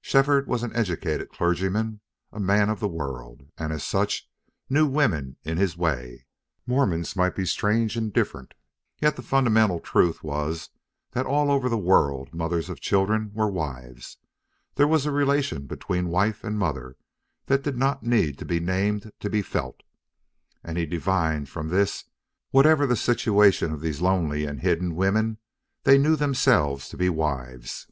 Shefford 0.00 0.46
was 0.46 0.62
an 0.62 0.72
educated 0.76 1.28
clergyman, 1.30 2.02
a 2.30 2.38
man 2.38 2.68
of 2.70 2.78
the 2.78 2.86
world, 2.86 3.48
and, 3.58 3.72
as 3.72 3.82
such, 3.82 4.30
knew 4.70 4.86
women 4.86 5.38
in 5.42 5.58
his 5.58 5.76
way. 5.76 6.24
Mormons 6.68 7.16
might 7.16 7.34
be 7.34 7.44
strange 7.44 7.96
and 7.96 8.12
different, 8.12 8.54
yet 9.00 9.16
the 9.16 9.22
fundamental 9.24 9.80
truth 9.80 10.22
was 10.22 10.70
that 11.10 11.26
all 11.26 11.50
over 11.50 11.68
the 11.68 11.76
world 11.76 12.32
mothers 12.32 12.70
of 12.70 12.78
children 12.80 13.32
were 13.34 13.50
wives; 13.50 14.18
there 14.76 14.86
was 14.86 15.04
a 15.04 15.10
relation 15.10 15.66
between 15.66 16.10
wife 16.10 16.44
and 16.44 16.60
mother 16.60 16.96
that 17.46 17.64
did 17.64 17.76
not 17.76 18.04
need 18.04 18.38
to 18.38 18.44
be 18.44 18.60
named 18.60 19.10
to 19.18 19.28
be 19.28 19.42
felt; 19.42 19.82
and 20.62 20.78
he 20.78 20.86
divined 20.86 21.48
from 21.48 21.70
this 21.70 22.02
that, 22.02 22.10
whatever 22.52 22.86
the 22.86 22.94
situation 22.94 23.72
of 23.72 23.80
these 23.80 24.00
lonely 24.00 24.44
and 24.46 24.60
hidden 24.60 24.94
women, 24.94 25.38
they 25.82 25.98
knew 25.98 26.14
themselves 26.14 26.88
to 26.88 26.96
be 26.96 27.08
wives. 27.08 27.88